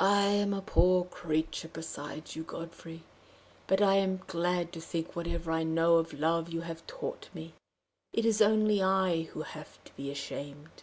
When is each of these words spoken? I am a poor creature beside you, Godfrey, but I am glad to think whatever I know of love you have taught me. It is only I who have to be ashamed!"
I 0.00 0.22
am 0.26 0.52
a 0.52 0.60
poor 0.60 1.04
creature 1.04 1.68
beside 1.68 2.34
you, 2.34 2.42
Godfrey, 2.42 3.04
but 3.68 3.80
I 3.80 3.94
am 3.98 4.22
glad 4.26 4.72
to 4.72 4.80
think 4.80 5.14
whatever 5.14 5.52
I 5.52 5.62
know 5.62 5.98
of 5.98 6.12
love 6.12 6.48
you 6.52 6.62
have 6.62 6.84
taught 6.88 7.28
me. 7.32 7.54
It 8.12 8.26
is 8.26 8.42
only 8.42 8.82
I 8.82 9.28
who 9.32 9.42
have 9.42 9.78
to 9.84 9.94
be 9.94 10.10
ashamed!" 10.10 10.82